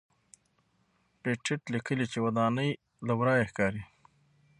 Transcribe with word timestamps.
پېټټ 1.21 1.61
لیکلي 1.73 2.05
چې 2.11 2.17
ودانۍ 2.25 2.69
له 3.07 3.13
ورایه 3.19 3.47
ښکاري. 3.49 3.83